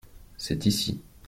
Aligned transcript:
C’est 0.35 0.65
ici. 0.65 0.99